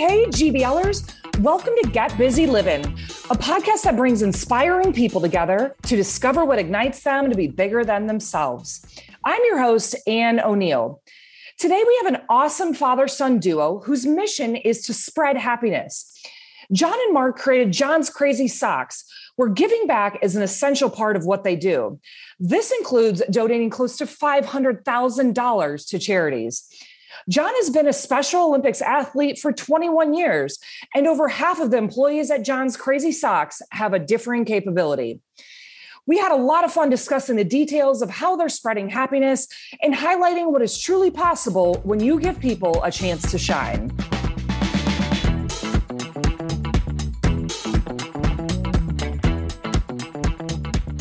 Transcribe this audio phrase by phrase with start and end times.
[0.00, 1.12] hey, GBLers.
[1.42, 2.82] Welcome to Get Busy Living,
[3.28, 7.84] a podcast that brings inspiring people together to discover what ignites them to be bigger
[7.84, 8.82] than themselves.
[9.26, 11.02] I'm your host, Ann O'Neill.
[11.58, 16.18] Today, we have an awesome father son duo whose mission is to spread happiness.
[16.72, 19.04] John and Mark created John's Crazy Socks,
[19.36, 22.00] where giving back is an essential part of what they do.
[22.38, 26.66] This includes donating close to $500,000 to charities.
[27.28, 30.58] John has been a Special Olympics athlete for 21 years,
[30.94, 35.20] and over half of the employees at John's Crazy Socks have a differing capability.
[36.06, 39.46] We had a lot of fun discussing the details of how they're spreading happiness
[39.82, 43.92] and highlighting what is truly possible when you give people a chance to shine.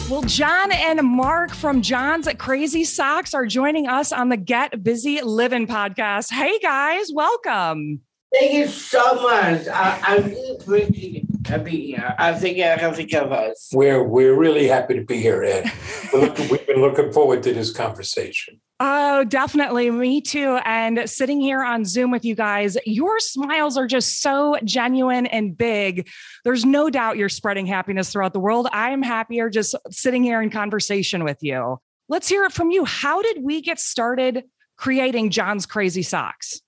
[0.09, 5.21] Well, John and Mark from John's Crazy Socks are joining us on the Get Busy
[5.21, 6.31] Living podcast.
[6.31, 8.01] Hey guys, welcome.
[8.33, 9.67] Thank you so much.
[9.67, 11.27] I, I really appreciate
[11.63, 12.16] being here.
[12.17, 13.69] I think I can think of us.
[13.71, 15.71] We're we're really happy to be here, Ed.
[16.11, 18.59] Looking, we've been looking forward to this conversation.
[18.81, 19.91] Oh, definitely.
[19.91, 20.58] Me too.
[20.63, 25.58] And sitting here on Zoom with you guys, your smiles are just so genuine and
[25.58, 26.08] big.
[26.45, 28.67] There's no doubt you're spreading happiness throughout the world.
[28.72, 31.77] I am happier just sitting here in conversation with you.
[32.07, 32.85] Let's hear it from you.
[32.85, 34.45] How did we get started
[34.77, 36.61] creating John's Crazy Socks?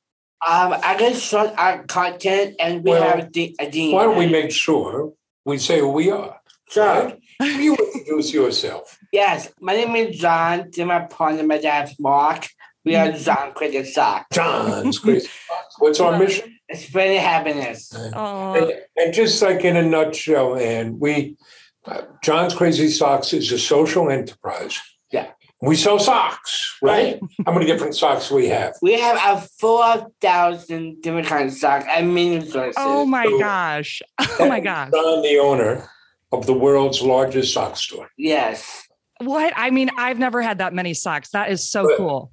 [0.45, 3.95] Um, I can start our content and we Well, have a, a dean.
[3.95, 5.13] Why don't we make sure
[5.45, 6.41] we say who we are?
[6.69, 7.13] Sure.
[7.39, 8.97] You introduce yourself.
[9.11, 10.71] Yes, my name is John.
[10.71, 12.47] To my partner, my dad's Mark.
[12.85, 13.23] We are Mm-hmm.
[13.23, 14.25] John Cricket Sock.
[14.33, 15.75] John's Crazy Fox.
[15.79, 16.57] What's our mission?
[16.73, 17.93] Spreading happiness.
[18.15, 21.35] Oh, And, and just like in a nutshell, and we,
[21.85, 24.79] uh, John's Crazy Socks is a social enterprise.
[25.11, 25.27] Yeah.
[25.61, 27.19] We sell socks, right?
[27.45, 28.73] How many different socks do we have?
[28.81, 32.73] We have a 4,000 different kinds of socks and mini sources.
[32.79, 34.01] oh my So- gosh.
[34.39, 34.89] Oh my gosh.
[34.91, 35.87] John, the owner
[36.31, 38.09] of the world's largest sock store.
[38.17, 38.87] Yes.
[39.25, 39.53] What?
[39.55, 41.29] I mean, I've never had that many socks.
[41.31, 42.31] That is so But- cool.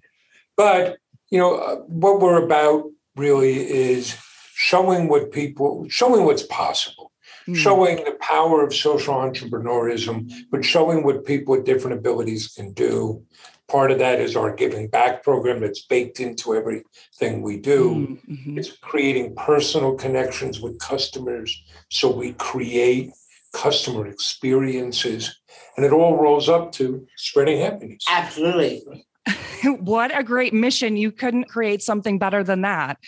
[0.57, 0.97] But
[1.31, 2.85] you know uh, what we're about
[3.17, 4.17] really is
[4.55, 7.13] showing what people, showing what's possible,
[7.47, 7.57] Mm.
[7.57, 13.23] showing the power of social entrepreneurism, but showing what people with different abilities can do.
[13.69, 17.95] Part of that is our giving back program that's baked into everything we do.
[17.95, 18.59] Mm, mhm.
[18.59, 21.63] It's creating personal connections with customers.
[21.91, 23.13] So we create
[23.53, 25.39] customer experiences,
[25.77, 28.05] and it all rolls up to spreading happiness.
[28.09, 29.07] Absolutely.
[29.81, 30.97] what a great mission.
[30.97, 32.99] You couldn't create something better than that.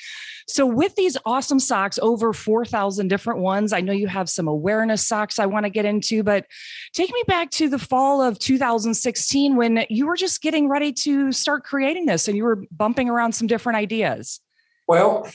[0.48, 5.06] So, with these awesome socks, over 4,000 different ones, I know you have some awareness
[5.06, 6.46] socks I want to get into, but
[6.92, 11.30] take me back to the fall of 2016 when you were just getting ready to
[11.32, 14.40] start creating this and you were bumping around some different ideas.
[14.88, 15.30] Well,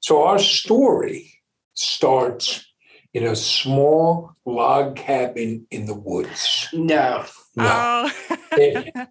[0.00, 1.40] so our story
[1.72, 2.66] starts
[3.14, 6.68] in a small log cabin in the woods.
[6.72, 7.24] No.
[7.56, 8.10] No, Oh.
[8.52, 9.08] it,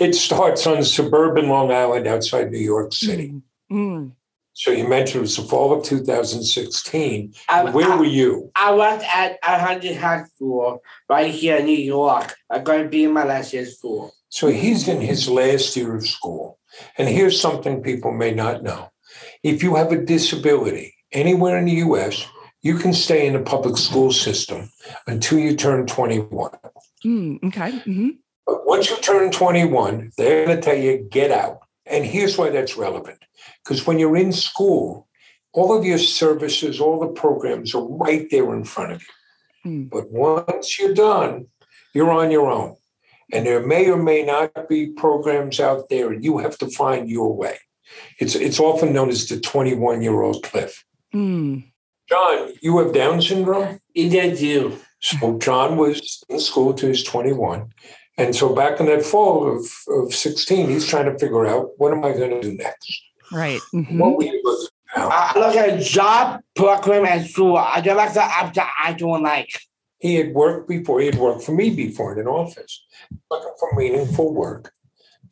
[0.00, 3.34] it starts on suburban Long Island outside New York City.
[3.70, 4.12] Mm.
[4.52, 7.34] So you mentioned it was the fall of 2016.
[7.48, 8.50] I, Where I, were you?
[8.56, 12.34] I was at 100 High School right here in New York.
[12.50, 14.12] I'm going to be in my last year of school.
[14.30, 16.58] So he's in his last year of school.
[16.96, 18.90] And here's something people may not know.
[19.42, 22.26] If you have a disability anywhere in the US,
[22.62, 24.70] you can stay in the public school system
[25.06, 26.50] until you turn 21.
[27.04, 27.70] Mm, okay.
[27.86, 28.18] Mhm.
[28.46, 31.60] But once you turn 21, they're going to tell you, get out.
[31.86, 33.18] And here's why that's relevant.
[33.62, 35.06] Because when you're in school,
[35.52, 39.08] all of your services, all the programs are right there in front of you.
[39.64, 39.82] Hmm.
[39.84, 41.46] But once you're done,
[41.94, 42.76] you're on your own.
[43.32, 47.10] And there may or may not be programs out there, and you have to find
[47.10, 47.58] your way.
[48.18, 50.84] It's, it's often known as the 21 year old cliff.
[51.14, 51.64] Mm.
[52.08, 53.80] John, you have Down syndrome?
[53.94, 54.78] Either do.
[55.00, 57.70] So John was in school till he was 21.
[58.16, 61.92] And so back in that fall of, of 16, he's trying to figure out what
[61.92, 63.00] am I going to do next?
[63.30, 63.60] Right.
[63.74, 63.98] Mhm.
[63.98, 65.02] What were you looking at?
[65.02, 67.56] I look at job program and school.
[67.56, 69.50] I don't like the option I don't like.
[70.00, 72.84] He had worked before, he had worked for me before in an office,
[73.30, 74.72] looking for meaningful work,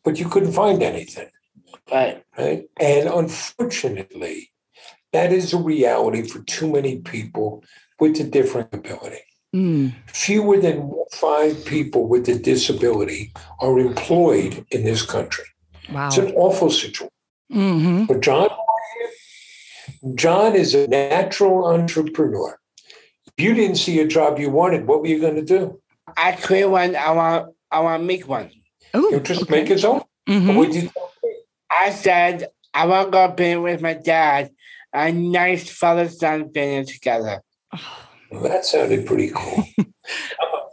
[0.05, 1.29] but you couldn't find anything,
[1.91, 2.23] Right.
[2.37, 2.65] right?
[2.79, 4.51] And unfortunately,
[5.17, 7.65] that is a reality for too many people
[7.99, 9.23] with a different ability.
[9.55, 9.95] Mm.
[10.09, 15.47] Fewer than five people with a disability are employed in this country.
[15.91, 16.09] Wow.
[16.09, 17.09] It's an awful situation.
[17.51, 18.51] hmm But John,
[20.15, 22.59] John is a natural entrepreneur.
[23.39, 25.81] If you didn't see a job you wanted, what were you going to do?
[26.17, 26.95] I create one.
[26.95, 27.55] I want.
[27.71, 28.51] I want to make one.
[28.95, 30.03] Oh, You just make his own.
[30.29, 30.47] Mhm.
[30.49, 30.91] What would you
[31.85, 34.51] I said I want to go pay with my dad
[34.97, 37.43] a nice father-son dinner together.
[38.31, 39.65] Well, that sounded pretty cool.
[39.79, 39.85] I'm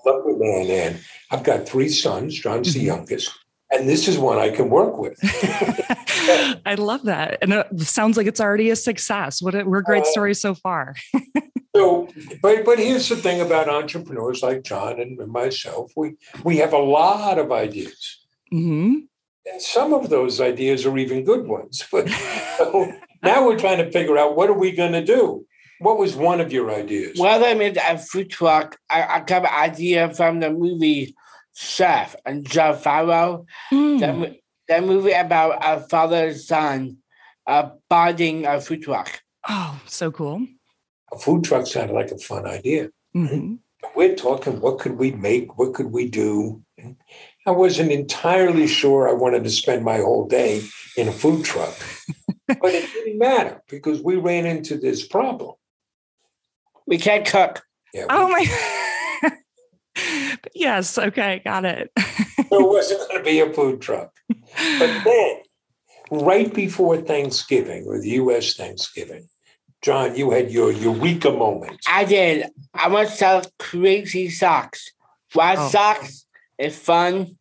[0.06, 1.00] a lucky man, and
[1.30, 2.40] I've got three sons.
[2.40, 2.86] John's the Mhm.
[2.86, 3.32] youngest,
[3.72, 5.20] and this is one I can work with.
[6.66, 7.40] I love that.
[7.42, 9.42] And it sounds like it's already a success.
[9.42, 10.96] What a, we're great Uh, stories so far.
[11.76, 12.08] So,
[12.42, 16.78] but but here's the thing about entrepreneurs like John and myself: we we have a
[16.78, 18.20] lot of ideas,
[18.52, 18.94] hmm
[19.52, 21.84] and some of those ideas are even good ones.
[21.92, 22.08] But
[22.58, 22.94] so
[23.24, 25.46] now we're trying to figure out what are we going to do.
[25.80, 27.18] What was one of your ideas?
[27.20, 28.78] Well, I made a food truck.
[28.90, 31.16] I, I got an idea from the movie
[31.54, 33.46] Chef and Jon Favreau.
[33.72, 34.00] Mm.
[34.00, 34.36] That,
[34.70, 36.98] that movie about a father and son
[37.48, 39.22] uh, bonding a food truck.
[39.50, 40.48] Oh, so cool.
[41.12, 42.90] A food truck sounded like a fun idea.
[43.16, 43.60] Mhm.
[43.96, 46.64] we're talking what could we make what could we do
[47.46, 50.62] i wasn't entirely sure i wanted to spend my whole day
[50.98, 51.74] in a food truck
[52.48, 55.54] but it didn't matter because we ran into this problem
[56.88, 57.64] We can't cook.
[57.94, 58.44] yeah Oh my.
[60.54, 60.98] yes.
[60.98, 61.42] Okay.
[61.46, 61.92] Got it.
[62.50, 64.12] there wasn't going to be a food truck
[64.80, 65.38] but then
[66.12, 69.28] right before thanksgiving or the us thanksgiving
[69.82, 72.48] john you had your eureka moment I did.
[72.74, 74.92] I want to sell crazy socks.
[75.36, 75.70] Wild Oh.
[75.70, 76.23] socks
[76.58, 77.38] is fun,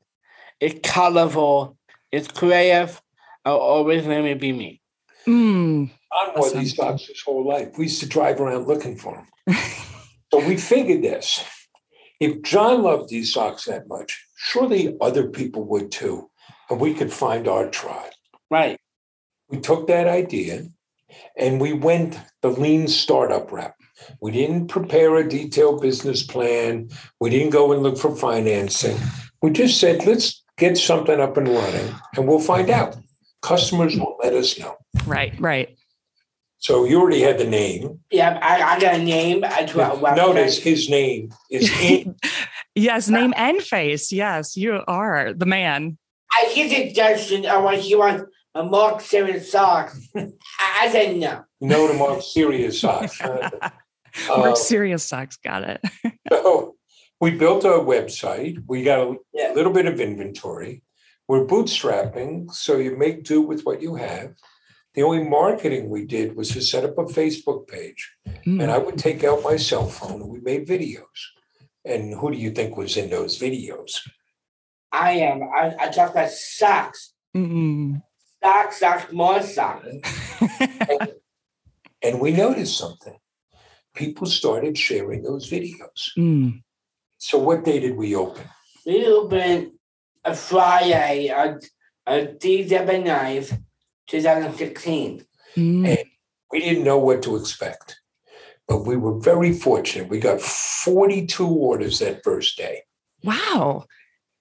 [0.61, 1.77] it's colorful,
[2.11, 3.01] it's creative.
[3.45, 4.81] I'll always let me be me.
[5.27, 5.91] Mm.
[6.13, 6.59] John wore Awesome.
[6.61, 7.77] these socks his whole life.
[7.77, 9.57] We used to drive around looking for them.
[10.33, 11.45] so we figured this.
[12.21, 16.31] If John loved these socks that much, surely other people would too.
[16.71, 18.13] And we could find our tribe.
[18.51, 18.79] Right.
[19.49, 20.69] We took that idea
[21.37, 23.75] and we went the lean startup route.
[24.21, 26.89] We didn't prepare a detailed business plan.
[27.21, 28.97] We didn't go and look for financing.
[29.43, 32.97] We just said, let's get something up and running and we'll find out.
[33.43, 34.77] Customers will let us know.
[35.07, 35.35] Right.
[35.41, 35.77] Right.
[36.59, 37.99] So you already had the name.
[38.13, 39.43] Yeah, I, I got a name.
[39.45, 40.17] I do a website.
[40.17, 42.15] Notice his name is in.
[42.77, 43.09] yes.
[43.09, 44.13] Name and face.
[44.13, 44.57] Yes.
[44.57, 45.99] You are the man.
[46.31, 48.25] I get the suggestion of what he wants
[48.55, 50.09] a Mark serious socks.
[50.17, 50.29] I,
[50.59, 51.45] I said no.
[51.61, 53.21] no to Mark Serious socks.
[54.31, 55.37] Uh, Mark Serious Socks.
[55.37, 55.81] Got it.
[56.33, 56.77] so
[57.21, 58.63] we built a website.
[58.67, 59.53] We got a Yeah.
[59.55, 60.83] little bit of inventory.
[61.29, 64.35] We're bootstrapping, so you make do with what you have.
[64.95, 68.13] The only marketing we did was to set up a Facebook page,
[68.47, 68.63] Mm.
[68.63, 71.19] and I would take out my cell phone and we made videos.
[71.85, 74.01] And who do you think was in those videos?
[74.93, 75.43] I am.
[75.43, 77.15] I, I talk about socks.
[77.35, 78.03] Mm.
[78.43, 79.87] Socks, socks, more socks.
[82.05, 83.17] And we noticed something.
[83.95, 86.11] People started sharing those videos.
[86.17, 86.63] Mm.
[87.19, 88.45] So what day did we open?
[88.87, 89.73] We opened
[90.25, 91.61] a Friday on,
[92.07, 93.61] on December 9th,
[94.09, 95.25] 2016.
[95.57, 96.05] Mm.
[96.51, 98.01] We didn't know what to expect,
[98.67, 100.09] but we were very fortunate.
[100.09, 102.83] We got 42 orders that first day,
[103.23, 103.85] Wow.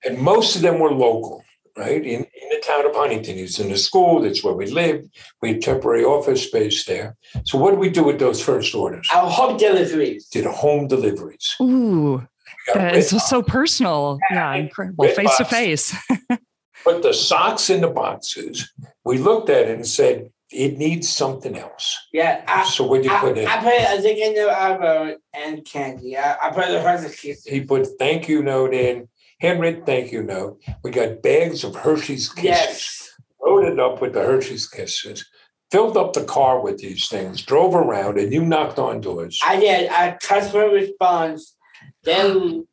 [0.04, 1.44] and most of them were local,
[1.77, 2.03] right?
[2.06, 3.38] In, in the town of Huntington.
[3.38, 5.09] It's in the school, that's where we lived.
[5.41, 7.15] We had temporary office space there.
[7.45, 9.07] So, what did we do with those first orders?
[9.13, 10.27] Our home deliveries.
[10.27, 11.56] Did home deliveries.
[11.62, 12.25] Ooh.
[12.68, 14.19] That is got That rid is of- so personal.
[14.31, 14.53] Yeah.
[14.56, 15.06] Incredible.
[15.06, 15.95] Red Face to face.
[16.83, 18.71] put the socks in the boxes.
[19.06, 21.97] We looked at it and said, it needs something else.
[22.11, 23.47] Yeah, I, So what do you I, put in?
[23.47, 26.18] I put a thing in the oven and candy.
[26.18, 27.45] I, I put the Hershey's Kisses.
[27.45, 29.07] He put thank you note in,
[29.42, 30.62] handwritten thank you note.
[30.83, 32.44] We got bags of Hershey's Kisses.
[32.45, 33.10] Yes.
[33.44, 35.26] Loaded up with the Hershey's Kisses.
[35.71, 39.40] Filled up the car with these things, drove around, and you knocked on doors.
[39.44, 41.56] I did a customer response.
[42.04, 42.21] They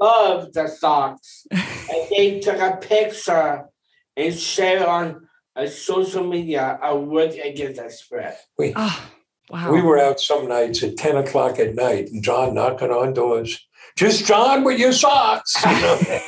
[0.01, 1.47] loved the socks.
[1.51, 3.65] and they took a picture
[4.17, 6.79] and shared it on a social media.
[6.83, 8.37] I would against that spread.
[8.59, 9.09] We, Oh,
[9.49, 9.73] wow.
[9.73, 13.65] we were out some nights at 10 o'clock at night, and John knocking on doors.
[13.97, 15.55] Just John with your socks.
[15.65, 16.21] You know?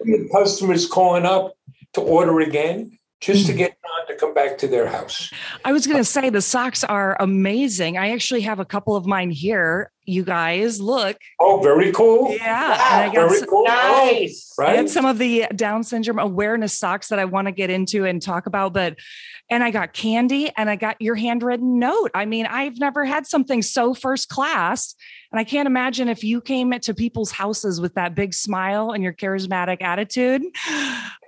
[0.00, 1.56] We had customers calling up
[1.94, 3.58] to order again just to hmm.
[3.58, 5.32] get John to come back to their house.
[5.64, 7.96] I was going to say the socks are amazing.
[7.96, 9.90] I actually have a couple of mine here.
[10.04, 11.16] You guys, look.
[11.40, 12.34] Oh, very cool.
[12.34, 12.76] Yeah.
[12.76, 13.64] Wow, and I got very some, cool.
[13.64, 14.52] Nice.
[14.58, 14.76] I Right?
[14.76, 18.04] had some of the uh, Down syndrome awareness socks that I want to get into
[18.04, 18.98] and talk about, but
[19.50, 22.10] and I got candy and I got your handwritten note.
[22.14, 24.94] I mean, I've never had something so first class.
[25.34, 29.02] And I can't imagine if you came to people's houses with that big smile and
[29.02, 30.42] your charismatic attitude,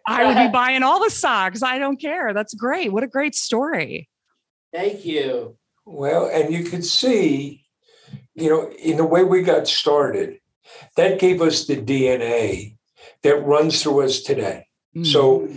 [0.06, 1.60] I would be buying all the socks.
[1.60, 2.32] I don't care.
[2.32, 2.92] That's great.
[2.92, 4.08] What a great story.
[4.72, 5.56] Thank you.
[5.84, 7.64] Well, and you could see,
[8.36, 10.38] you know, in the way we got started,
[10.94, 12.76] that gave us the DNA
[13.24, 14.68] that runs through us today.
[14.96, 15.04] Mm.
[15.04, 15.48] So,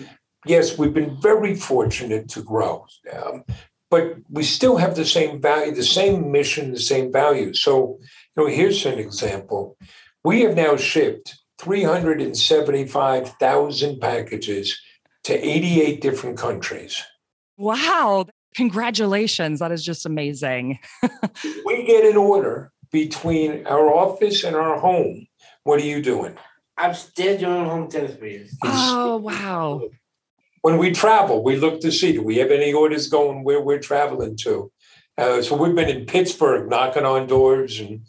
[0.47, 2.87] yes, we've been very fortunate to grow.
[3.13, 3.43] Um,
[3.91, 7.61] but we still have the same value, the same mission, the same values.
[7.61, 7.99] So,
[8.39, 9.75] you know, here's an example.
[10.23, 14.79] We have now shipped 375,000 packages
[15.25, 17.03] to 88 different countries.
[17.57, 18.27] Wow.
[18.55, 19.59] Congratulations.
[19.59, 20.79] That is just amazing.
[21.65, 25.27] we get an order between our office and our home.
[25.63, 26.37] What are you doing?
[26.77, 28.57] I'm still doing home tennis deliveries.
[28.63, 29.81] Oh, wow.
[30.61, 33.79] When we travel, we look to see do we have any orders going where we're
[33.79, 34.71] traveling to?
[35.19, 38.05] Uh, so we've been in Pittsburgh knocking on doors, and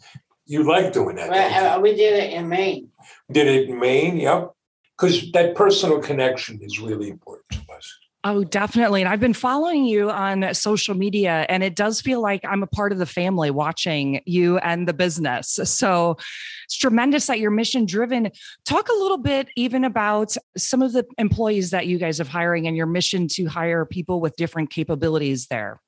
[0.51, 1.29] you like doing that.
[1.29, 2.89] Well, uh, we did it in Maine.
[3.31, 4.51] Did it in Maine, yep.
[4.97, 7.97] Because that personal connection is really important to us.
[8.23, 9.01] Oh, definitely.
[9.01, 12.67] And I've been following you on social media, and it does feel like I'm a
[12.67, 15.57] part of the family watching you and the business.
[15.63, 16.17] So
[16.65, 18.29] it's tremendous that you're mission driven.
[18.65, 22.67] Talk a little bit even about some of the employees that you guys have hiring
[22.67, 25.79] and your mission to hire people with different capabilities there.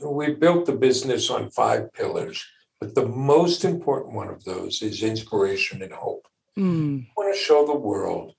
[0.00, 2.44] So we built the business on five pillars,
[2.80, 6.26] but the most important one of those is inspiration and hope.
[6.58, 7.06] Mm.
[7.06, 8.34] I want to show the world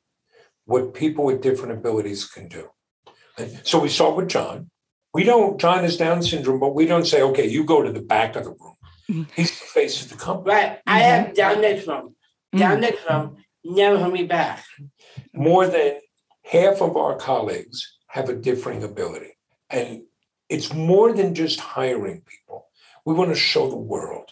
[0.65, 2.69] what people with different abilities can do.
[3.63, 4.69] So we start with John.
[5.13, 8.01] We don't, John has Down syndrome, but we don't say, okay, you go to the
[8.01, 8.75] back of the room.
[9.09, 9.23] Mm-hmm.
[9.35, 10.53] He's the face of the company.
[10.53, 10.79] Right.
[10.85, 11.33] I have mm-hmm.
[11.33, 12.15] Down syndrome.
[12.55, 12.83] Down mm-hmm.
[12.83, 14.63] syndrome never hold me back.
[15.33, 15.99] More than
[16.43, 19.37] half of our colleagues have a differing ability.
[19.69, 20.03] And
[20.49, 22.48] it's more than just hiring people.
[23.05, 24.29] We want to show the world.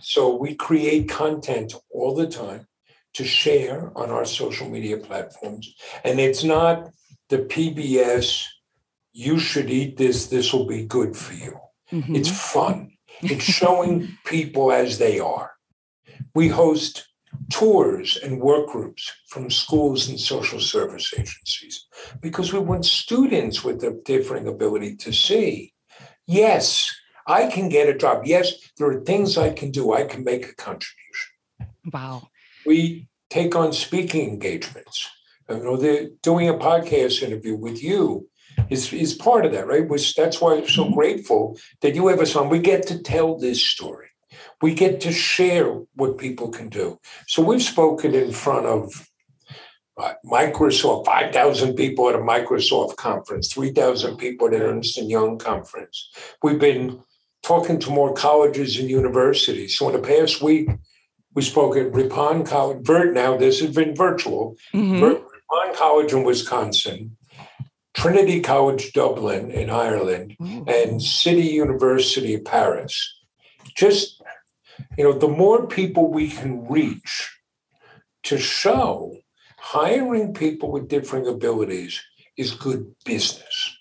[0.00, 2.66] So we create content all the time
[3.14, 5.74] to share on our social media platforms.
[6.04, 6.90] And it's not
[7.28, 8.44] the PBS,
[9.12, 11.58] you should eat this, this will be good for you.
[11.90, 12.14] Mm-hmm.
[12.14, 12.92] It's fun.
[13.22, 15.52] It's showing people as they are.
[16.34, 17.06] We host
[17.50, 21.86] tours and work groups from schools and social service agencies
[22.20, 25.72] because we want students with a differing ability to see
[26.26, 26.94] yes,
[27.26, 28.22] I can get a job.
[28.24, 29.92] Yes, there are things I can do.
[29.92, 31.32] I can make a contribution.
[31.92, 32.28] Wow.
[32.64, 35.08] We take on speaking engagements.
[35.48, 38.28] You know, they're doing a podcast interview with you
[38.70, 39.88] is, is part of that, right?
[39.88, 40.94] Which that's why I'm so mm-hmm.
[40.94, 42.48] grateful that you have us on.
[42.48, 44.08] We get to tell this story.
[44.62, 46.98] We get to share what people can do.
[47.26, 49.08] So we've spoken in front of
[49.98, 55.38] uh, Microsoft, 5,000 people at a Microsoft conference, 3,000 people at an Ernst & Young
[55.38, 56.10] conference.
[56.42, 57.00] We've been
[57.46, 59.78] talking to more colleges and universities.
[59.78, 60.68] So in the past week,
[61.34, 65.00] we spoke at Ripon College, Vert now, this has been virtual, mm-hmm.
[65.00, 67.16] Ripon College in Wisconsin,
[67.94, 70.68] Trinity College Dublin in Ireland, mm.
[70.68, 72.94] and City University Paris.
[73.76, 74.20] Just,
[74.98, 77.38] you know, the more people we can reach
[78.24, 79.16] to show
[79.58, 82.02] hiring people with differing abilities
[82.36, 83.76] is good business.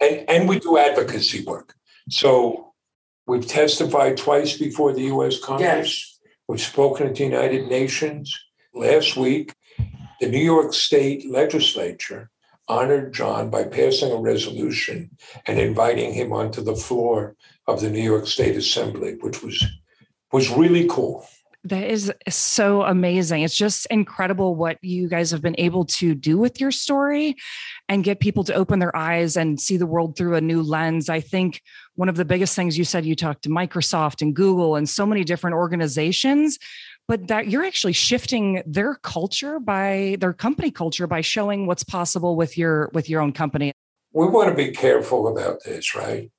[0.00, 1.77] And, and we do advocacy work.
[2.08, 2.72] So
[3.26, 6.18] we've testified twice before the US Congress.
[6.18, 6.18] Yes.
[6.48, 8.38] We've spoken at the United Nations.
[8.74, 9.54] Last week,
[10.20, 12.30] the New York State legislature
[12.68, 15.10] honored John by passing a resolution
[15.46, 17.36] and inviting him onto the floor
[17.66, 19.64] of the New York State Assembly, which was
[20.32, 21.26] was really cool.
[21.68, 23.42] That is so amazing.
[23.42, 27.36] It's just incredible what you guys have been able to do with your story
[27.88, 31.08] and get people to open their eyes and see the world through a new lens.
[31.08, 31.60] I think
[31.94, 35.04] one of the biggest things you said, you talked to Microsoft and Google and so
[35.04, 36.58] many different organizations
[37.08, 42.36] but that you're actually shifting their culture by their company culture by showing what's possible
[42.36, 43.72] with your with your own company
[44.12, 46.30] we want to be careful about this right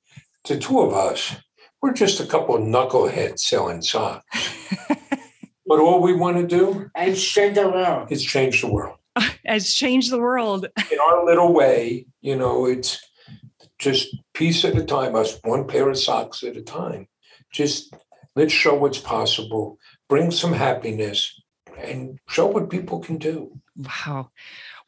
[0.46, 1.36] the two of us
[1.82, 4.24] we're just a couple of knuckleheads selling socks
[5.70, 8.96] but all we want to do is change the world is change the world
[9.46, 13.00] has changed the world in our little way you know it's
[13.78, 17.06] just piece at a time us one pair of socks at a time
[17.52, 17.94] just
[18.34, 21.40] let's show what's possible bring some happiness
[21.78, 23.58] and show what people can do.
[23.76, 24.30] Wow.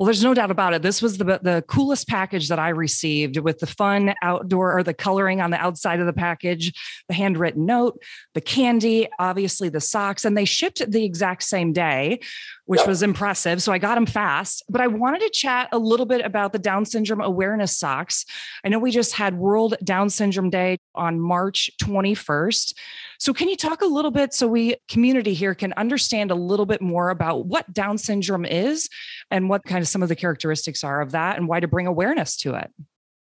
[0.03, 0.83] Well, there's no doubt about it.
[0.83, 4.93] This was the the coolest package that I received with the fun outdoor or the
[4.93, 6.73] coloring on the outside of the package,
[7.07, 8.03] the handwritten note,
[8.35, 12.19] the candy, obviously the socks, and they shipped the exact same day,
[12.65, 12.89] which yeah.
[12.89, 13.63] was impressive.
[13.63, 14.65] So I got them fast.
[14.69, 18.25] But I wanted to chat a little bit about the Down syndrome awareness socks.
[18.65, 22.75] I know we just had World Down Syndrome Day on March 21st.
[23.23, 26.67] So can you talk a little bit so we community here can understand a little
[26.67, 28.89] bit more about what Down syndrome is
[29.31, 31.87] and what kind of some of the characteristics are of that and why to bring
[31.87, 32.73] awareness to it?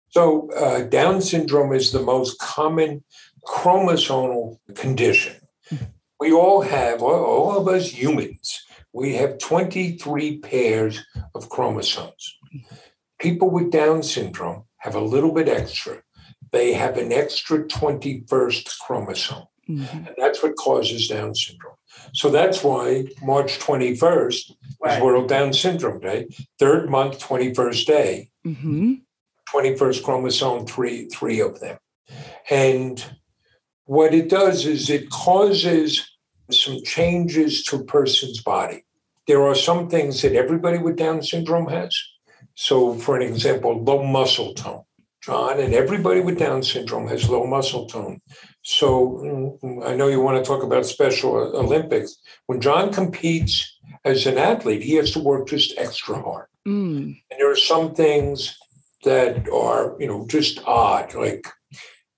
[0.10, 3.04] So uh, Down syndrome is the most common
[3.48, 5.34] chromosomal condition.
[5.68, 5.78] Hmm.
[6.20, 8.64] We all have, all of us humans,
[8.94, 12.38] we have 23 pairs of chromosomes.
[13.18, 16.04] People with Down syndrome have a little bit extra
[16.52, 19.48] they have an extra 21st chromosome.
[19.70, 20.08] Mhm.
[20.08, 21.76] And that's what causes Down syndrome.
[22.14, 24.52] So that's why March 21st
[24.88, 26.28] is World Down Syndrome Day.
[26.60, 29.02] Third month, 21st day, Mhm.
[29.52, 31.78] 21st chromosome, three, three of them.
[32.50, 33.04] And
[33.86, 36.10] what it does is it causes
[36.52, 38.86] some changes to a person's body.
[39.28, 41.98] There are some things that everybody with Down syndrome has.
[42.56, 44.84] So, for an example, low muscle tone.
[45.28, 48.22] John and everybody with Down syndrome has low muscle tone.
[48.64, 52.16] So, mm, I know you want to talk about Special Olympics.
[52.46, 56.48] When John competes as an athlete, he has to work just extra hard.
[56.66, 57.20] Mm.
[57.30, 58.58] And there are some things
[59.04, 61.14] that are, you know, just odd.
[61.14, 61.46] Like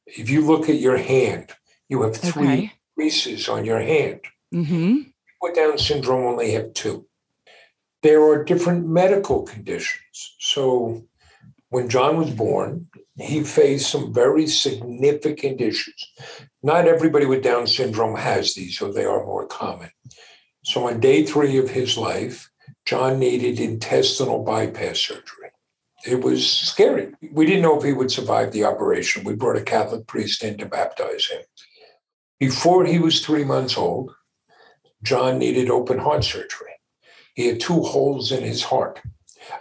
[0.06, 1.52] if you look at your hand,
[1.88, 2.72] you have three Okay.
[2.96, 4.20] creases on your hand.
[4.52, 7.08] hmm People with Down syndrome only have two.
[8.04, 10.36] There are different medical conditions.
[10.40, 11.06] So
[11.70, 16.12] when John was born, he faced some very significant issues.
[16.64, 19.92] Not everybody with Down syndrome has these, so they are more common.
[20.64, 22.50] So on day three of his life,
[22.86, 25.52] John needed intestinal bypass surgery.
[26.06, 27.14] It was scary.
[27.32, 29.24] We didn't know if he would survive the operation.
[29.24, 31.42] We brought a Catholic priest in to baptize him.
[32.40, 34.14] Before he was three months old,
[35.04, 36.72] John needed open heart surgery.
[37.36, 39.02] He had two holes in his heart.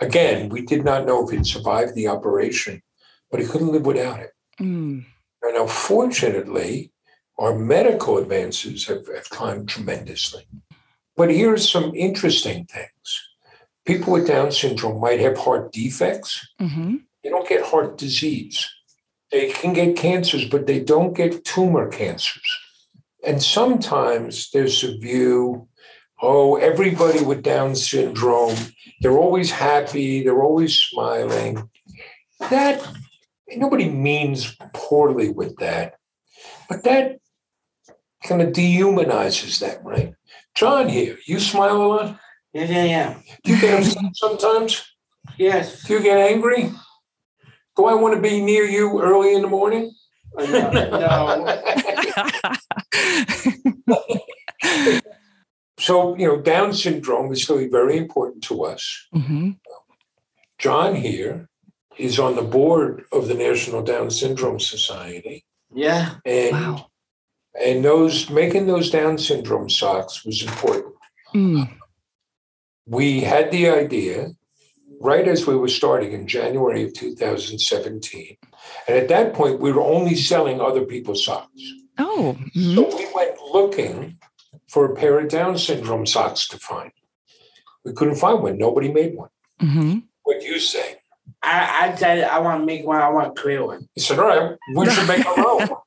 [0.00, 2.82] Again, we did not know if he'd survive the operation,
[3.30, 4.32] but he couldn't live without it.
[4.60, 5.04] Mm.
[5.42, 6.92] And now, fortunately,
[7.38, 10.46] our medical advances have, have climbed tremendously.
[11.16, 13.28] But here's some interesting things.
[13.84, 16.46] People with Down syndrome might have heart defects.
[16.58, 18.68] hmm They don't get heart disease.
[19.30, 22.58] They can get cancers, but they don't get tumor cancers.
[23.26, 25.68] And sometimes there's a view
[26.20, 28.56] oh, everybody with Down syndrome,
[29.00, 31.68] they're always happy, they're always smiling.
[32.50, 32.86] That,
[33.48, 35.98] nobody means poorly with that,
[36.68, 37.18] but that
[38.24, 40.14] kind of dehumanizes them, right?
[40.54, 42.20] John here, you smile a lot?
[42.52, 43.20] Yeah, yeah, yeah.
[43.44, 44.84] Do you get upset sometimes?
[45.36, 45.84] Yes.
[45.84, 46.72] Do you get angry?
[47.76, 49.92] Do I want to be near you early in the morning?
[50.36, 51.44] Uh, No.
[53.86, 55.00] no.
[55.78, 59.06] So, you know, Down syndrome is still very important to us.
[59.12, 59.50] hmm
[60.58, 61.48] John here
[61.96, 65.44] is on the board of the National Down Syndrome Society.
[65.72, 66.16] Yeah.
[66.24, 66.86] And Wow.
[67.64, 70.94] and those making those Down syndrome socks was important.
[71.34, 71.70] Mm.
[72.86, 74.30] We had the idea
[75.00, 78.36] right as we were starting in January of 2017.
[78.88, 81.62] And at that point, we were only selling other people's socks.
[81.98, 82.36] Oh.
[82.56, 82.74] mhm.
[82.74, 84.18] So we went looking
[84.68, 86.92] for a pair of Down syndrome socks to find.
[87.84, 88.58] We couldn't find one.
[88.58, 89.30] Nobody made one.
[89.60, 90.04] Mhm.
[90.24, 90.96] What do you say?
[91.42, 93.00] I, I said I want to make one.
[93.00, 93.88] I want to create one.
[93.94, 95.68] He said, all right, we should make our own.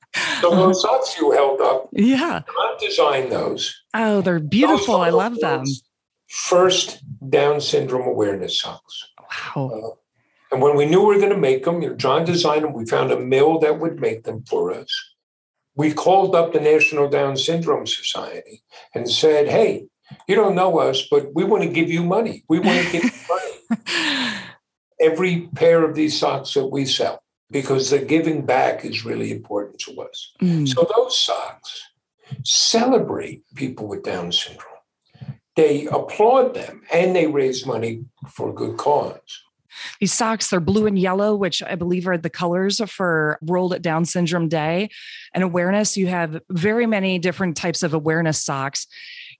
[0.42, 2.42] So those socks you held up, Yeah.
[2.46, 3.74] I designed those.
[3.94, 4.96] Oh, they're beautiful.
[4.98, 5.64] I love them.
[6.28, 9.08] First Down syndrome awareness socks.
[9.56, 10.00] Wow.
[10.52, 12.74] And when we knew we were going to make them, you know, John designed them.
[12.74, 14.90] We found a mill that would make them for us.
[15.76, 19.88] We called up the National Down Syndrome Society and said, hey,
[20.28, 22.44] you don't know us, but we want to give you money.
[22.50, 24.38] We want to give you money.
[25.00, 29.80] Every pair of these socks that we sell, because the giving back is really important
[29.80, 30.32] to us.
[30.42, 30.68] Mm.
[30.68, 31.82] So those socks
[32.44, 34.68] celebrate people with Down syndrome.
[35.56, 39.20] They applaud them and they raise money for a good cause.
[40.00, 44.06] These socks, they're blue and yellow, which I believe are the colors for World Down
[44.06, 44.90] Syndrome Day
[45.34, 45.98] and awareness.
[45.98, 48.88] You have very many different types of awareness socks.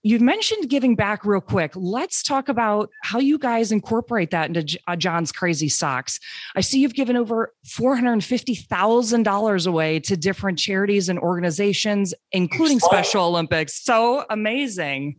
[0.04, 1.72] You've mentioned giving back real quick.
[1.76, 6.18] Let's talk about how you guys incorporate that into uh, John's Crazy Socks.
[6.56, 13.84] I see you've given over $450,000 away to different charities and organizations, including Special Olympics.
[13.84, 15.18] So amazing.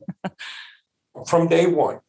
[1.27, 1.99] From day one,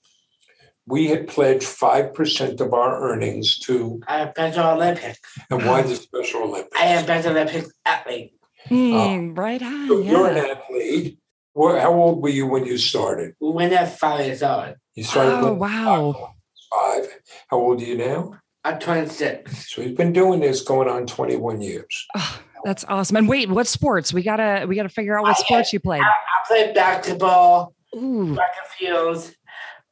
[0.86, 5.18] we had pledged 5% of our earnings to, I have Special Olympics.
[5.50, 6.76] and why the Special Olympics?
[6.78, 8.34] I am Special Olympics athlete.
[8.68, 9.88] Hmm, right on.
[9.88, 11.18] So you're an athlete.
[11.52, 13.34] Where, how old were you when you started?
[13.38, 14.74] When went at five years old.
[14.94, 16.32] You started Oh, wow.
[16.70, 17.06] five.
[17.48, 18.34] How old are you now?
[18.64, 19.72] I'm 26.
[19.74, 22.06] So he's been doing this going on 21 years.
[22.16, 23.16] Oh, that's awesome.
[23.16, 24.12] And wait, what sports?
[24.14, 26.00] We gotta we gotta figure out what sports you played.
[26.02, 26.12] I
[26.48, 29.34] played basketball, Ooh, track and field,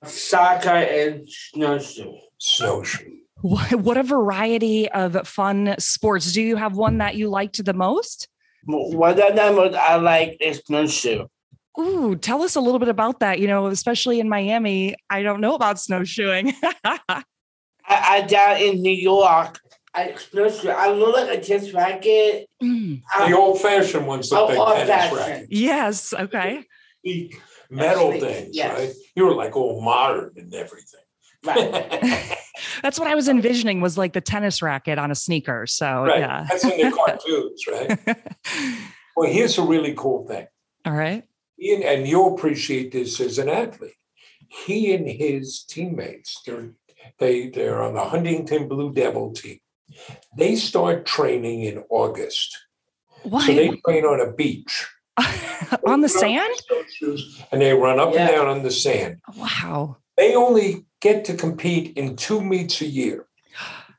[0.04, 2.12] soccer, and snowshoe.
[2.38, 3.10] Snowshoe.
[3.42, 6.32] what, what a variety of fun sports.
[6.32, 8.28] Do you have one that you liked the most?
[8.64, 11.26] One of them I like is snowshoe.
[11.78, 13.38] Ooh, tell us a little bit about that.
[13.38, 16.52] You know, especially in Miami, I don't know about snowshoeing.
[16.84, 17.24] I,
[17.86, 19.58] I down in New York.
[19.94, 20.70] I experienced it.
[20.70, 22.48] I look like a tennis racket.
[22.62, 23.02] Mm.
[23.26, 25.48] The old fashioned ones Oh, look like tennis old-fashioned.
[25.50, 26.14] Yes.
[26.14, 26.64] Okay.
[27.72, 28.78] Big Metal Actually, things, yes.
[28.78, 28.94] right?
[29.16, 31.00] You were like all modern and everything.
[31.44, 32.38] Right.
[32.82, 35.66] That's what I was envisioning was like the tennis racket on a sneaker.
[35.66, 36.20] So right.
[36.20, 36.46] yeah.
[36.48, 38.78] That's in the cartoons, right?
[39.14, 40.46] Well, here's a really cool thing.
[40.86, 41.24] All right.
[41.60, 43.92] Ian, and you'll appreciate this as an athlete.
[44.48, 46.70] He and his teammates, they're
[47.18, 49.58] they they're on the Huntington Blue Devil team.
[50.36, 52.56] They start training in August.
[53.22, 53.46] Why?
[53.46, 54.88] So they train on a beach.
[55.86, 56.52] on the sand?
[57.50, 58.20] And they run up Yeah.
[58.26, 59.18] and down on the sand.
[59.36, 59.98] Wow.
[60.16, 63.26] They only get to compete in two meets a year.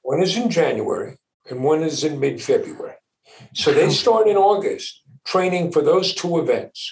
[0.03, 1.17] One is in January
[1.49, 2.95] and one is in mid February.
[3.53, 6.91] So they start in August training for those two events.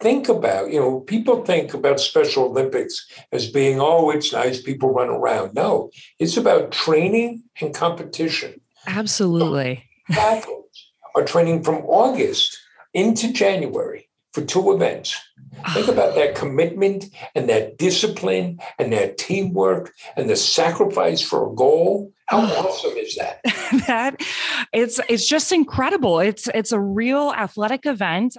[0.00, 4.92] Think about, you know, people think about Special Olympics as being, oh, it's nice, people
[4.92, 5.54] run around.
[5.54, 8.60] No, it's about training and competition.
[8.88, 9.84] Absolutely.
[10.10, 12.58] Athletes are training from August
[12.94, 15.20] into January for two events.
[15.74, 15.92] Think ah.
[15.92, 22.12] about that commitment and that discipline and that teamwork and the sacrifice for a goal.
[22.26, 22.66] How ah.
[22.66, 23.40] awesome is that?
[23.86, 24.20] that
[24.72, 26.20] it's it's just incredible.
[26.20, 28.36] It's it's a real athletic event.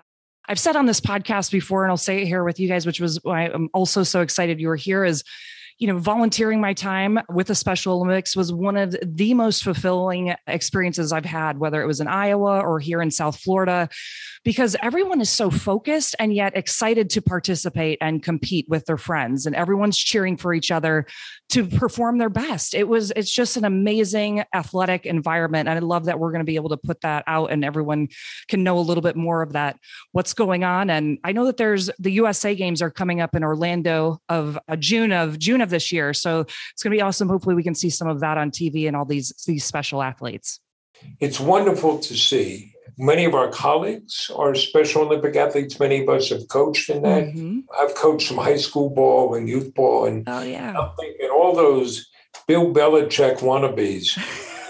[0.48, 3.00] I've said on this podcast before, and I'll say it here with you guys, which
[3.00, 5.04] was why I'm also so excited you were here.
[5.04, 5.24] Is
[5.82, 10.36] you know, volunteering my time with the Special Olympics was one of the most fulfilling
[10.46, 13.90] experiences I've had, whether it was in Iowa or here in South Florida,
[14.44, 19.48] because everyone is so focused and yet excited to participate and compete with their friends,
[19.48, 21.08] and everyone's cheering for each other
[21.50, 22.76] to perform their best.
[22.76, 25.68] It was, it's just an amazing athletic environment.
[25.68, 28.08] And I love that we're going to be able to put that out and everyone
[28.48, 29.78] can know a little bit more of that,
[30.12, 30.92] what's going on.
[30.92, 34.76] And I know that there's the USA games are coming up in Orlando of uh,
[34.76, 36.14] June of June of this year.
[36.14, 37.28] So it's going to be awesome.
[37.28, 40.60] Hopefully we can see some of that on TV and all these, these special athletes.
[41.20, 42.74] It's wonderful to see.
[43.00, 45.80] Many of our colleagues are Special Olympic athletes.
[45.80, 47.24] Many of us have coached in that.
[47.24, 47.64] Mhm.
[47.80, 50.78] I've coached some high school ball and youth ball, and Oh yeah.
[50.78, 52.08] I'm thinking all those
[52.48, 54.20] Bill Belichick wannabes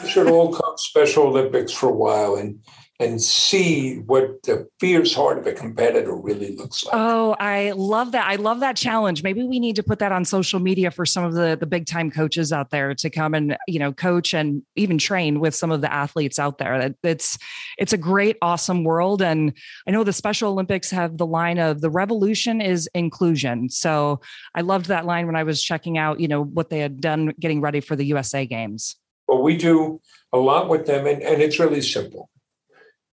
[0.08, 2.60] should all come Special Olympics for a while and
[3.02, 6.94] and see what the fierce heart of a competitor really looks like.
[6.96, 8.28] Oh, I love that.
[8.28, 9.24] I love that challenge.
[9.24, 11.88] Maybe we need to put that on social media for some of the the big
[11.88, 15.72] time coaches out there to come and, you know, coach and even train with some
[15.72, 16.78] of the athletes out there.
[16.78, 17.40] That it's
[17.80, 21.82] it's a great awesome world and I know the Special Olympics have the line of
[21.82, 23.70] the revolution is inclusion.
[23.70, 24.22] So,
[24.54, 27.34] I loved that line when I was checking out, you know, what they had done
[27.40, 28.96] getting ready for the USA games.
[29.28, 30.02] Well, we do
[30.34, 32.30] a lot with them, and, and it's really simple.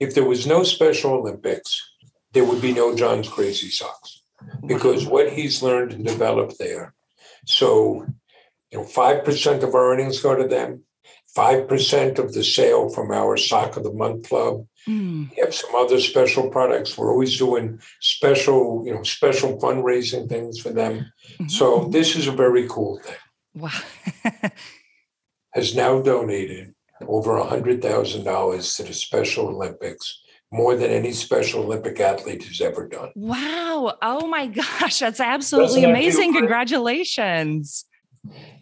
[0.04, 1.70] If there was no Special Olympics,
[2.32, 4.22] there would be no John's Crazy Socks
[4.66, 6.94] because what he's learned and developed there.
[7.46, 8.06] So,
[8.70, 10.82] you know, 5% of our earnings go to them,
[11.36, 14.66] 5% of the sale from our Sock of the Month Club.
[14.88, 16.96] Mm, We have some other special products.
[16.98, 21.10] We're always doing special, you know, special fundraising things for them.
[21.40, 21.50] mhm.
[21.50, 23.22] So this is a very cool thing.
[23.54, 23.70] wow.
[25.54, 26.73] Has now donated
[27.08, 30.20] over a hundred thousand dollars to the Special Olympics,
[30.52, 33.10] more than any Special Olympic athlete has ever done.
[33.14, 33.96] wow.
[34.02, 36.32] Oh my gosh, that's absolutely that feel amazing.
[36.32, 36.40] great?
[36.40, 37.84] Congratulations.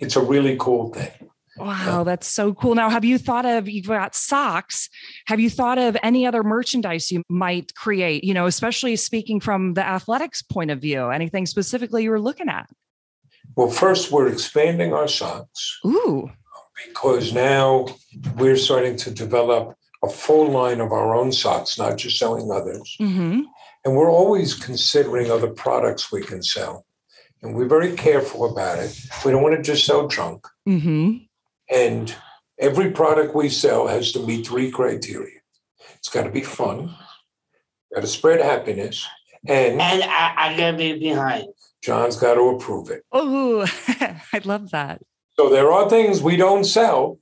[0.01, 1.11] It's a really cool thing.
[1.59, 2.75] Wow, that's so cool.
[2.75, 4.89] Now, have you thought of you've got socks?
[5.27, 8.25] Have you thought of any other merchandise you might create?
[8.25, 12.49] You know, especially speaking from the athletics point of view, anything specifically you were looking
[12.49, 12.71] at?
[13.55, 16.31] Well, first we're expanding our socks Ooh,
[16.87, 17.87] because now
[18.37, 22.95] we're starting to develop a full line of our own socks, not just selling others.
[22.99, 23.41] hmm
[23.85, 26.85] And we're always considering other products we can sell.
[27.43, 28.99] And we're very careful about it.
[29.25, 30.47] We don't want to just sell junk.
[30.67, 31.19] hmm
[31.71, 32.15] And
[32.59, 35.39] every product we sell has to meet three criteria.
[35.97, 36.95] It's got to be fun,
[37.95, 39.07] got to spread happiness,
[39.47, 41.47] and And I, I gotta be behind.
[41.83, 43.03] John's got to approve it.
[43.13, 43.67] Oh,
[44.33, 45.03] I love that.
[45.43, 47.19] So there are things we don't sell.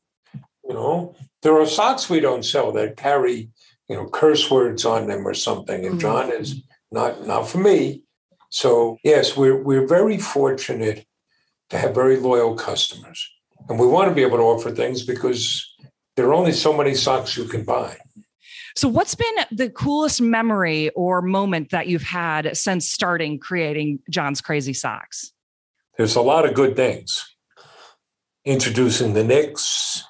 [0.68, 3.48] You know, there are socks we don't sell that carry,
[3.88, 5.86] you know, curse words on them or something.
[5.86, 6.38] And John mm.
[6.38, 8.02] is not not for me.
[8.50, 11.06] So yes, we're we're very fortunate
[11.70, 13.26] to have very loyal customers.
[13.70, 15.66] And we want to be able to offer things because
[16.16, 17.96] there are only so many socks you can buy.
[18.76, 24.42] So, what's been the coolest memory or moment that you've had since starting creating John's
[24.42, 25.32] Crazy Socks?
[25.96, 27.24] There's a lot of good things.
[28.44, 30.02] Introducing the Knicks,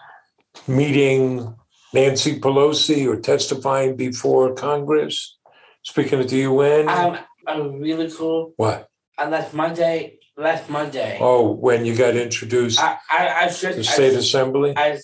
[0.69, 1.55] meeting
[1.93, 5.37] Nancy Pelosi or testifying before Congress,
[5.83, 6.88] speaking at the UN.
[6.88, 8.55] I'm, I'm really cool.
[8.57, 8.88] what?
[9.19, 13.85] And last Monday, last Monday, Oh, when you got introduced I, I, I should, the
[13.85, 14.75] state I, assembly?
[14.77, 14.99] I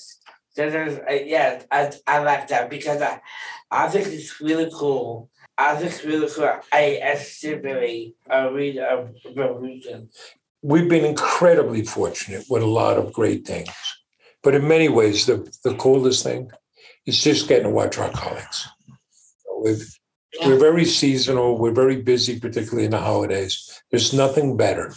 [0.59, 3.21] uh, yeah, I, I like that because I,
[3.71, 5.31] I think it's really cool.
[5.59, 6.61] I think it's really cool.
[6.73, 10.11] I estimate a read a revolution.
[10.67, 13.71] We've been incredibly fortunate with a lot of great things.
[14.43, 16.51] But in many ways, the, the coolest thing
[17.07, 18.69] is just getting to watch our colleagues.
[19.63, 19.87] We've.
[20.45, 21.57] We're very seasonal.
[21.57, 23.55] We're very busy, particularly in the holidays.
[23.91, 24.93] There's nothing better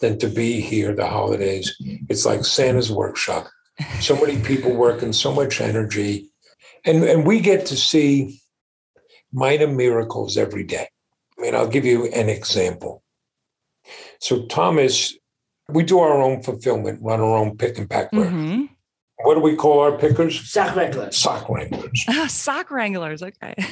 [0.00, 1.76] than to be here the holidays.
[2.08, 3.48] It's like Santa's workshop.
[4.00, 6.30] So many people working, so much energy.
[6.86, 8.40] And, and we get to see
[9.30, 10.88] minor miracles every day.
[11.38, 13.02] I mean, I'll give you an example.
[14.20, 15.16] So, Thomas,
[15.68, 18.12] we do our own fulfillment, run our own pick and pack.
[18.12, 18.34] warehouse.
[18.34, 18.68] Mhm.
[19.24, 20.48] What do we call our pickers?
[20.50, 21.16] Sock wranglers.
[21.16, 22.04] Sock wranglers.
[22.32, 23.22] Sock wranglers.
[23.22, 23.54] Okay.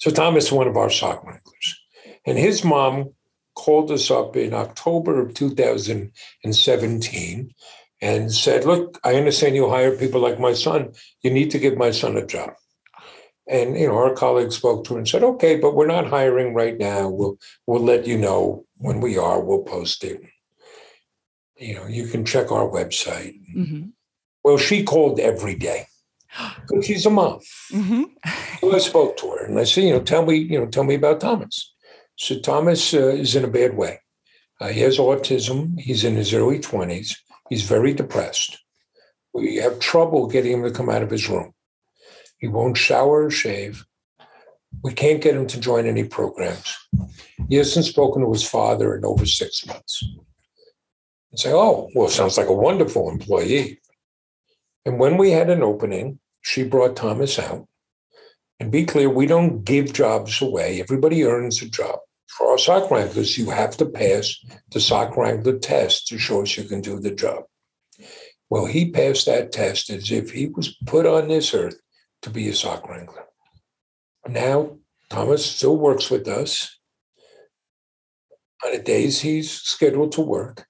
[0.00, 1.80] So Thomas is one of our sock wranglers.
[2.24, 3.14] And his mom
[3.56, 7.50] called us up in October of 2017
[8.00, 10.92] and said, Look, I understand you hire people like my son.
[11.22, 12.50] You need to give my son a job.
[13.48, 16.54] And you know, our colleague spoke to her and said, Okay, but we're not hiring
[16.54, 17.08] right now.
[17.08, 17.36] We'll
[17.66, 20.22] we'll let you know when we are, we'll post it.
[21.56, 23.34] You know, you can check our website.
[23.52, 23.86] hmm
[24.44, 25.86] Well, she called every day.
[26.66, 27.40] Because she's a mom.
[27.70, 28.04] hmm
[28.60, 30.84] So I spoke to her and I said, you know, tell me, you know, tell
[30.84, 31.74] me about Thomas.
[32.16, 34.00] So Thomas uh, is in a bad way.
[34.60, 35.78] Uh, he has autism.
[35.78, 37.16] He's in his early 20s.
[37.48, 38.58] He's very depressed.
[39.32, 41.54] We have trouble getting him to come out of his room.
[42.38, 43.84] He won't shower or shave.
[44.82, 46.76] We can't get him to join any programs.
[47.48, 50.04] He hasn't spoken to his father in over six months.
[51.30, 53.80] And say, oh, well, sounds like a wonderful employee.
[54.84, 57.66] And when we had an opening, she brought Thomas out.
[58.60, 60.80] And be clear, we don't give jobs away.
[60.80, 62.00] Everybody earns a job.
[62.26, 64.34] For our sock wranglers, you have to pass
[64.70, 67.44] the sock wrangler test to show us you can do the job.
[68.50, 71.80] Well, he passed that test as if he was put on this earth
[72.22, 73.27] to be a sock wrangler.
[74.28, 76.78] Now, Thomas still works with us.
[78.64, 80.66] On the days he's scheduled to work,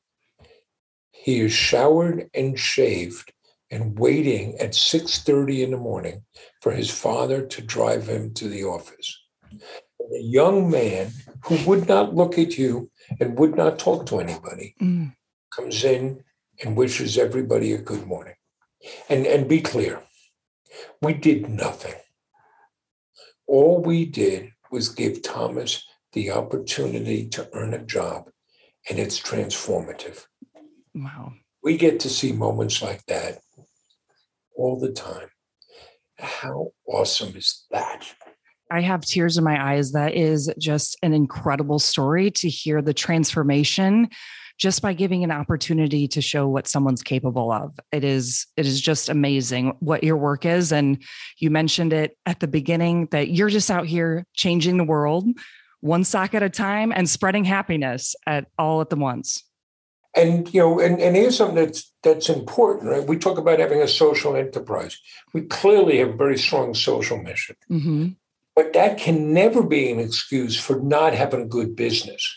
[1.11, 3.33] he is showered and shaved
[3.71, 6.25] and waiting at 6:30 in the morning
[6.62, 9.18] for his father to drive him to the office.
[9.51, 11.12] A young man
[11.44, 12.90] who would not look at you
[13.21, 15.14] and would not talk to anybody Mm.
[15.55, 16.25] comes in
[16.62, 18.37] and wishes everybody a good morning.
[19.09, 20.03] And and be clear,
[21.03, 21.97] we did nothing.
[23.48, 25.82] All we did was give Thomas
[26.12, 28.30] the opportunity to earn a job,
[28.88, 30.26] and it's transformative.
[30.94, 31.32] Wow.
[31.62, 33.38] We get to see moments like that
[34.54, 35.28] all the time.
[36.18, 38.06] How awesome is that?
[38.70, 39.92] I have tears in my eyes.
[39.92, 44.08] That is just an incredible story to hear the transformation
[44.59, 47.79] just by giving an opportunity to show what someone's capable of.
[47.92, 51.03] It is it is just amazing what your work is and
[51.38, 55.27] you mentioned it at the beginning that you're just out here changing the world
[55.81, 59.44] one sock at a time and spreading happiness at all at the once.
[60.16, 63.07] And you know, and, and here's something that's that's important, right?
[63.07, 64.99] We talk about having a social enterprise.
[65.35, 68.16] We clearly have a very strong social mission, Mhm.
[68.57, 72.37] but that can never be an excuse for not having a good business.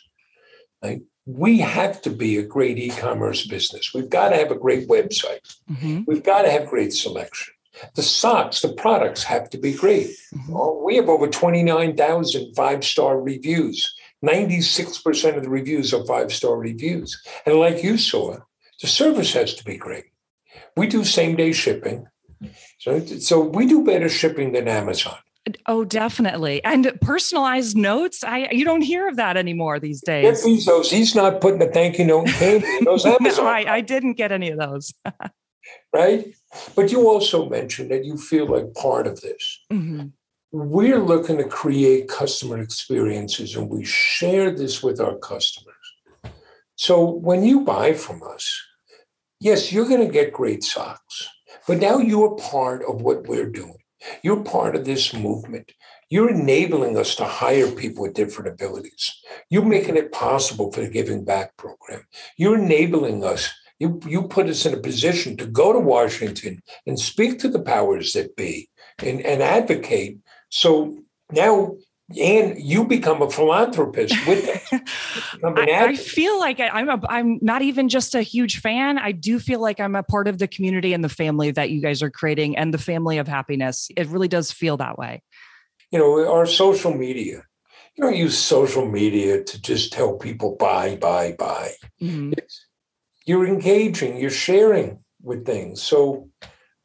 [0.83, 1.01] Right?
[1.25, 3.93] We have to be a great e-commerce business.
[3.93, 5.55] We've got to have a great website.
[5.71, 6.05] Mhm.
[6.07, 7.53] We've got to have great selection.
[7.95, 10.09] The socks, the products have to be great.
[10.33, 10.55] Mhm.
[10.55, 13.93] Oh, we have over 29,000 five star reviews.
[14.21, 17.21] 96% of the reviews are five star reviews.
[17.45, 18.37] And like you saw,
[18.81, 20.05] the service has to be great.
[20.75, 22.07] We do same day shipping.
[22.79, 25.17] So, so we do better shipping than Amazon.
[25.65, 26.63] Oh, definitely.
[26.63, 28.23] And personalized notes.
[28.23, 30.45] I you don't hear of that anymore these Jeff days.
[30.45, 34.13] Bezos, he's not putting a thank you note in those Amazon, no, I, I didn't
[34.13, 34.93] get any of those.
[35.93, 36.27] right?
[36.75, 39.59] But you also mentioned that you feel like part of this.
[39.71, 40.11] Mhm.
[40.51, 45.75] we're looking to create customer experiences and we share this with our customers.
[46.75, 48.45] So when you buy from us,
[49.39, 51.27] yes, you're going to get great socks,
[51.67, 53.80] but now you're part of what we're doing.
[54.23, 55.71] You're part of this movement.
[56.09, 59.15] You're enabling us to hire people with different abilities.
[59.49, 62.05] You're making it possible for the Giving Back program.
[62.37, 63.49] You're enabling us.
[63.79, 67.61] You, you put us in a position to go to Washington and speak to the
[67.61, 70.19] powers that be and, and advocate
[70.51, 70.97] so
[71.31, 71.77] now,
[72.19, 74.81] Anne, you become a philanthropist with it.
[75.43, 78.97] I, I feel like I, I'm a I'm not even just a huge fan.
[78.97, 81.81] I do feel like I'm a part of the community and the family that you
[81.81, 83.89] guys are creating and the family of happiness.
[83.95, 85.21] It really does feel that way.
[85.91, 87.43] you know, our social media.
[87.95, 91.71] You don't use social media to just tell people buy, buy, buy.
[92.01, 92.33] Mhm.
[93.25, 95.81] You're engaging, you're sharing with things.
[95.83, 96.29] So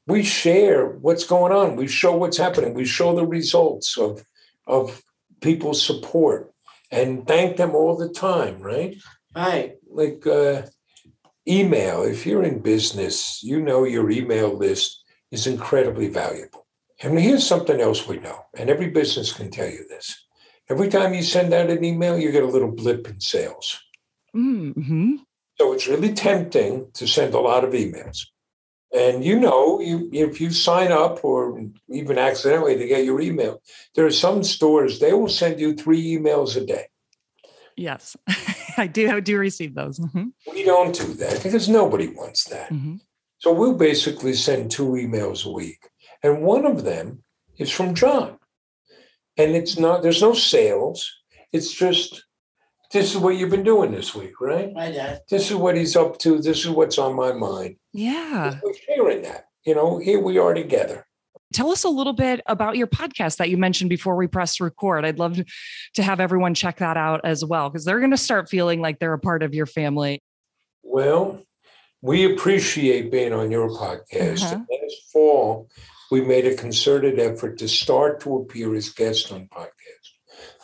[0.06, 1.76] we share what's going on.
[1.76, 2.74] We show what's happening.
[2.74, 4.24] We show the results of
[4.66, 5.00] of
[5.46, 6.52] people's support
[6.90, 8.96] and thank them all the time, right?
[9.34, 9.76] Right.
[9.88, 10.62] Like uh,
[11.46, 12.02] email.
[12.02, 16.66] If you're in business, you know your email list is incredibly valuable.
[17.02, 20.06] And here's something else we know, and every business can tell you this.
[20.70, 23.78] Every time you send out an email, you get a little blip in sales.
[24.34, 25.16] Mm-hmm.
[25.58, 28.26] So it's really tempting to send a lot of emails.
[28.94, 33.60] And you know, you if you sign up or even accidentally to get your email,
[33.94, 36.86] there are some stores they will send you three emails a day.
[37.76, 38.16] Yes,
[38.78, 39.10] I do.
[39.10, 39.98] I do receive those.
[39.98, 40.32] Mhm.
[40.52, 42.70] We don't do that because nobody wants that.
[42.70, 43.00] Mhm.
[43.38, 45.80] So we'll basically send two emails a week.
[46.22, 47.22] And one of them
[47.58, 48.38] is from John.
[49.36, 51.12] And it's not, there's no sales.
[51.52, 52.24] It's just,
[52.92, 54.72] this is what you've been doing this week, right?
[54.72, 55.20] My dad.
[55.28, 56.38] This is what he's up to.
[56.40, 57.76] This is what's on my mind.
[57.96, 58.58] Yeah.
[58.62, 59.46] We're sharing that.
[59.64, 61.06] You know, here we are together.
[61.52, 65.04] Tell us a little bit about your podcast that you mentioned before we pressed record.
[65.04, 65.40] I'd love
[65.94, 68.98] to have everyone check that out as well because they're going to start feeling like
[68.98, 70.22] they're a part of your family.
[70.82, 71.42] Well,
[72.02, 74.42] we appreciate being on your podcast.
[74.42, 74.64] Uh-huh.
[74.70, 75.68] Last fall,
[76.10, 79.70] we made a concerted effort to start to appear as guests on podcasts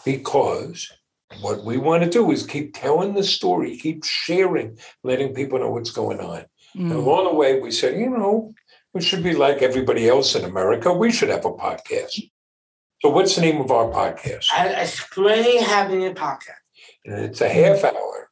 [0.05, 0.92] because
[1.40, 5.71] what we want to do is keep telling the story, keep sharing, letting people know
[5.71, 6.45] what's going on.
[6.75, 6.97] And Mm.
[6.97, 8.55] along the way, we said, you know,
[8.95, 10.93] we should be like everybody else in America.
[10.93, 12.31] We should have a podcast.
[13.03, 14.47] So, what's the name of our podcast?
[14.53, 16.63] I, I spring having a podcast.
[17.05, 18.31] And it's a half hour.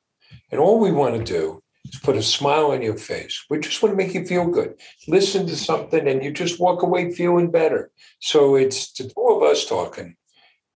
[0.51, 3.45] And all we want to do is put a smile on your face.
[3.51, 4.75] We just want to make you feel good.
[5.09, 7.91] Listen to something and you just walk away feeling better.
[8.21, 10.17] So it's the two of us talking.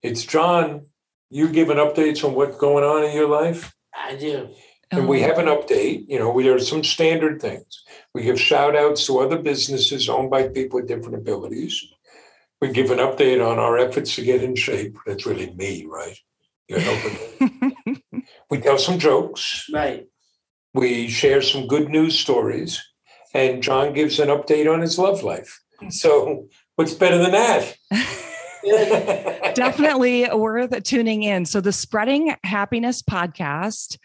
[0.03, 0.87] It's John,
[1.31, 3.74] you giving updates on what's going on in your life.
[3.94, 4.48] I do.
[4.90, 5.26] And we Oh.
[5.28, 6.04] have an update.
[6.08, 7.82] You know, we- there are some standard things.
[8.14, 11.82] We give shout outs to other businesses owned by people with different abilities.
[12.60, 14.96] We give an update on our efforts to get in shape.
[15.06, 16.16] That's really me, right?
[16.68, 17.62] You're helping
[18.14, 18.22] me.
[18.50, 19.66] we tell some jokes.
[19.72, 20.06] Right.
[20.72, 22.82] We share some good news stories.
[23.34, 25.60] And John gives an update on his love life.
[25.90, 27.76] So, what's better than that?
[29.54, 31.44] Definitely worth tuning in.
[31.44, 33.98] So, the Spreading Happiness podcast.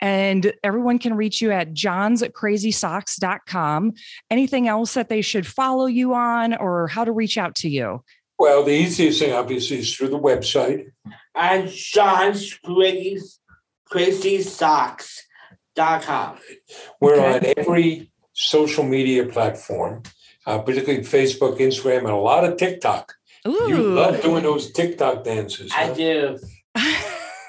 [0.00, 3.92] And everyone can reach you at johnscrazysocks.com.
[4.30, 8.02] Anything else that they should follow you on or how to reach out to you?
[8.38, 10.90] Well, the easiest thing, obviously, is through the website.
[11.34, 13.18] And John's crazy,
[13.86, 16.36] crazy socks.com.
[17.00, 17.34] We're Okay.
[17.34, 20.02] on every social media platform,
[20.46, 23.14] uh, particularly Facebook, Instagram, and a lot of TikTok.
[23.48, 23.64] Ooh.
[23.68, 25.72] You love doing those TikTok dances.
[25.74, 25.94] I huh?
[25.94, 26.38] do.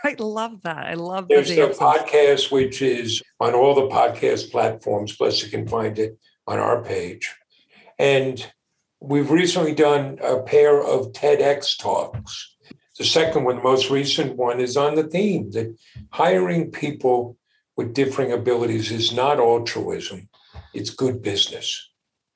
[0.08, 0.86] I love that.
[0.86, 5.68] I love There's the podcast, which is on all the podcast platforms, plus you can
[5.68, 6.18] find it
[6.48, 7.36] on our page.
[8.00, 8.46] And
[9.02, 12.56] we've recently done a pair of TEDx talks.
[12.98, 15.76] The second one, the most recent one, is on the theme that
[16.12, 17.36] hiring people
[17.76, 20.30] with differing abilities is not altruism,
[20.74, 21.90] it's good business.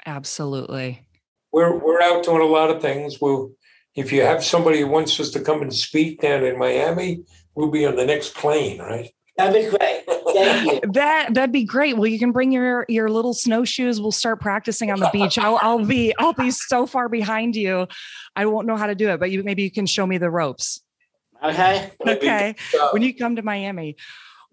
[0.05, 1.07] Absolutely.
[1.53, 3.21] We're, we're out doing a lot of things.
[3.21, 3.53] We'll,
[3.95, 7.23] if you have somebody who wants us to come and speak down in Miami,
[7.55, 9.09] we'll be on the next plane, right?
[9.37, 10.03] That'd be great.
[10.33, 10.81] Thank you.
[10.93, 11.97] That that'd be great.
[11.97, 14.01] Well, you can bring your your little snowshoes.
[14.01, 15.37] We'll start practicing on the beach.
[15.37, 17.87] I'll I'll be I'll be so far behind you.
[18.35, 20.29] I won't know how to do it, but you maybe you can show me the
[20.29, 20.81] ropes.
[21.43, 21.91] Okay.
[22.05, 22.55] Okay.
[22.91, 23.95] When you come to Miami.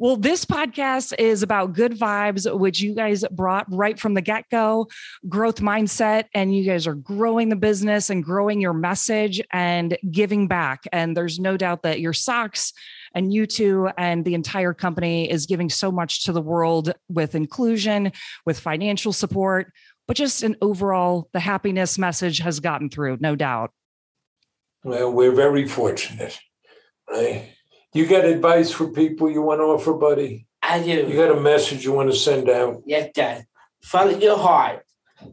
[0.01, 4.45] Well, this podcast is about good vibes, which you guys brought right from the get
[4.49, 4.87] go,
[5.29, 10.47] growth mindset, and you guys are growing the business and growing your message and giving
[10.47, 10.85] back.
[10.93, 12.73] And there's no doubt that your socks
[13.13, 17.35] and you two and the entire company is giving so much to the world with
[17.35, 18.13] inclusion,
[18.47, 19.73] with financial support,
[20.07, 23.73] but just an overall, the happiness message has gotten through, no doubt.
[24.85, 26.39] Well, we're very fortunate,
[27.11, 27.51] right?
[27.95, 30.47] You got advice for people you want to offer, buddy?
[30.63, 30.91] I do.
[31.09, 32.83] You got a message you want to send out?
[32.85, 33.45] Yes, Dad.
[33.83, 34.85] Follow your heart.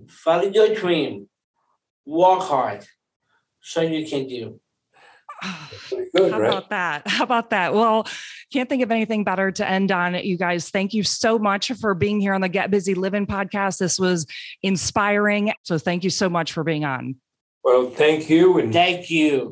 [0.07, 1.27] Follow your dream.
[2.05, 2.85] Work hard.
[3.61, 4.59] So you can do.
[5.89, 6.47] Pretty good, How right?
[6.47, 7.03] about that?
[7.07, 7.73] How about that?
[7.73, 8.07] Well,
[8.53, 10.13] can't think of anything better to end on.
[10.13, 13.79] You guys, thank you so much for being here on the Get Busy Living podcast.
[13.79, 14.25] This was
[14.63, 15.51] inspiring.
[15.63, 17.15] So thank you so much for being on.
[17.63, 18.59] Well, thank you.
[18.59, 19.51] And Thank you.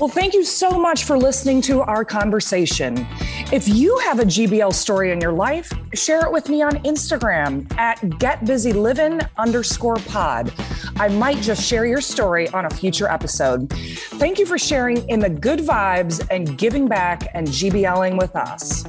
[0.00, 3.06] Well, thank you so much for listening to our conversation.
[3.52, 7.70] If you have a GBL story in your life, share it with me on Instagram
[7.76, 10.54] at getbusyliving underscore pod.
[10.96, 13.70] I might just share your story on a future episode.
[13.70, 18.86] Thank you for sharing in the good vibes and giving back and GBLing with us.